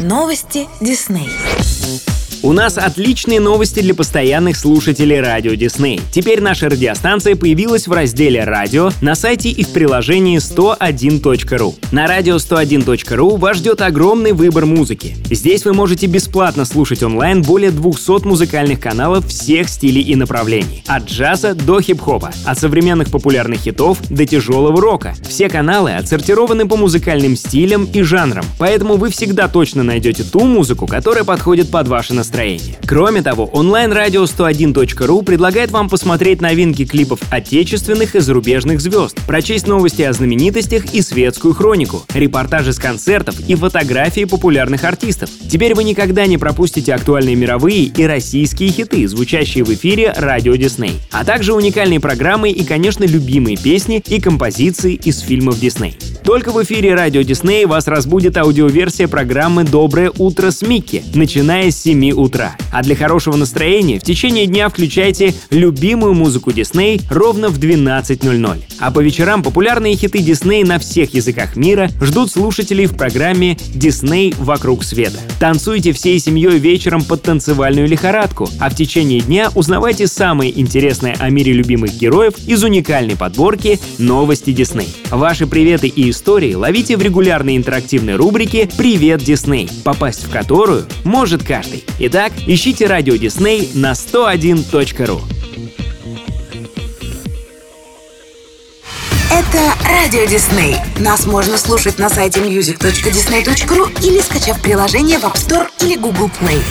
Новости 0.00 0.66
Дисней. 0.80 1.28
У 2.42 2.54
нас 2.54 2.78
отличные 2.78 3.38
новости 3.38 3.80
для 3.80 3.94
постоянных 3.94 4.56
слушателей 4.56 5.20
радио 5.20 5.52
Дисней. 5.52 6.00
Теперь 6.10 6.40
наша 6.40 6.70
радиостанция 6.70 7.36
появилась 7.36 7.86
в 7.86 7.92
разделе 7.92 8.44
«Радио» 8.44 8.90
на 9.02 9.14
сайте 9.14 9.50
и 9.50 9.62
в 9.62 9.68
приложении 9.68 10.38
101.ru. 10.38 11.74
На 11.92 12.06
радио 12.06 12.36
101.ru 12.36 13.36
вас 13.36 13.58
ждет 13.58 13.82
огромный 13.82 14.32
выбор 14.32 14.64
музыки. 14.64 15.18
Здесь 15.30 15.66
вы 15.66 15.74
можете 15.74 16.06
бесплатно 16.06 16.64
слушать 16.64 17.02
онлайн 17.02 17.42
более 17.42 17.72
200 17.72 18.26
музыкальных 18.26 18.80
каналов 18.80 19.26
всех 19.26 19.68
стилей 19.68 20.00
и 20.02 20.16
направлений. 20.16 20.82
От 20.86 21.10
джаза 21.10 21.52
до 21.52 21.82
хип-хопа, 21.82 22.30
от 22.46 22.58
современных 22.58 23.10
популярных 23.10 23.60
хитов 23.60 23.98
до 24.08 24.24
тяжелого 24.24 24.80
рока. 24.80 25.14
Все 25.28 25.50
каналы 25.50 25.92
отсортированы 25.92 26.66
по 26.66 26.78
музыкальным 26.78 27.36
стилям 27.36 27.84
и 27.84 28.00
жанрам, 28.00 28.46
поэтому 28.58 28.96
вы 28.96 29.10
всегда 29.10 29.46
точно 29.46 29.82
найдете 29.82 30.24
ту 30.24 30.40
музыку, 30.40 30.86
которая 30.86 31.24
подходит 31.24 31.70
под 31.70 31.86
ваше 31.86 32.14
настроение 32.14 32.29
настроение. 32.30 32.76
Кроме 32.86 33.22
того, 33.22 33.46
онлайн-радио 33.46 34.24
101.ru 34.24 35.24
предлагает 35.24 35.70
вам 35.70 35.88
посмотреть 35.88 36.40
новинки 36.40 36.84
клипов 36.84 37.20
отечественных 37.30 38.14
и 38.14 38.20
зарубежных 38.20 38.80
звезд, 38.80 39.18
прочесть 39.26 39.66
новости 39.66 40.02
о 40.02 40.12
знаменитостях 40.12 40.94
и 40.94 41.02
светскую 41.02 41.54
хронику, 41.54 42.02
репортажи 42.14 42.72
с 42.72 42.78
концертов 42.78 43.40
и 43.48 43.54
фотографии 43.54 44.24
популярных 44.24 44.84
артистов. 44.84 45.30
Теперь 45.48 45.74
вы 45.74 45.84
никогда 45.84 46.26
не 46.26 46.38
пропустите 46.38 46.94
актуальные 46.94 47.34
мировые 47.34 47.84
и 47.84 48.04
российские 48.04 48.70
хиты, 48.70 49.06
звучащие 49.08 49.64
в 49.64 49.74
эфире 49.74 50.12
радио 50.16 50.54
Дисней, 50.54 51.00
а 51.10 51.24
также 51.24 51.54
уникальные 51.54 52.00
программы 52.00 52.50
и, 52.50 52.64
конечно, 52.64 53.04
любимые 53.04 53.56
песни 53.56 54.02
и 54.06 54.20
композиции 54.20 54.94
из 54.94 55.20
фильмов 55.20 55.58
Дисней. 55.58 55.96
Только 56.24 56.52
в 56.52 56.62
эфире 56.62 56.94
радио 56.94 57.22
Дисней 57.22 57.64
вас 57.64 57.86
разбудит 57.88 58.36
аудиоверсия 58.36 59.08
программы 59.08 59.64
«Доброе 59.64 60.12
утро 60.18 60.50
с 60.50 60.62
Микки», 60.62 61.02
начиная 61.14 61.70
с 61.70 61.80
7 61.82 62.12
утра. 62.12 62.56
А 62.70 62.82
для 62.82 62.94
хорошего 62.94 63.36
настроения 63.36 63.98
в 63.98 64.02
течение 64.02 64.46
дня 64.46 64.68
включайте 64.68 65.34
любимую 65.50 66.14
музыку 66.14 66.52
Дисней 66.52 67.00
ровно 67.10 67.48
в 67.48 67.58
12.00. 67.58 68.62
А 68.78 68.90
по 68.90 69.00
вечерам 69.00 69.42
популярные 69.42 69.96
хиты 69.96 70.18
Дисней 70.20 70.64
на 70.64 70.78
всех 70.78 71.14
языках 71.14 71.56
мира 71.56 71.90
ждут 72.00 72.30
слушателей 72.30 72.86
в 72.86 72.96
программе 72.96 73.58
«Дисней 73.74 74.34
вокруг 74.38 74.84
света». 74.84 75.18
Танцуйте 75.38 75.92
всей 75.92 76.18
семьей 76.18 76.58
вечером 76.58 77.02
под 77.02 77.22
танцевальную 77.22 77.88
лихорадку, 77.88 78.48
а 78.58 78.70
в 78.70 78.74
течение 78.74 79.20
дня 79.20 79.50
узнавайте 79.54 80.06
самые 80.06 80.58
интересные 80.58 81.14
о 81.18 81.28
мире 81.30 81.52
любимых 81.52 81.96
героев 81.96 82.34
из 82.46 82.62
уникальной 82.62 83.16
подборки 83.16 83.80
«Новости 83.98 84.52
Дисней». 84.52 84.88
Ваши 85.10 85.46
приветы 85.46 85.88
и 85.88 86.10
истории 86.10 86.54
ловите 86.54 86.96
в 86.96 87.02
регулярной 87.02 87.56
интерактивной 87.56 88.16
рубрике 88.16 88.68
«Привет, 88.76 89.22
Дисней», 89.22 89.68
попасть 89.84 90.24
в 90.24 90.30
которую 90.30 90.86
может 91.04 91.42
каждый. 91.42 91.84
Итак, 91.98 92.32
ищите 92.60 92.86
радио 92.88 93.16
Дисней 93.16 93.70
на 93.72 93.92
101.ru. 93.92 95.22
Это 99.30 99.72
Радио 99.88 100.26
Дисней. 100.26 100.76
Нас 100.98 101.24
можно 101.24 101.56
слушать 101.56 101.98
на 101.98 102.10
сайте 102.10 102.40
music.disney.ru 102.40 104.06
или 104.06 104.20
скачав 104.20 104.60
приложение 104.60 105.18
в 105.18 105.24
App 105.24 105.36
Store 105.36 105.68
или 105.80 105.96
Google 105.96 106.30
Play. 106.38 106.62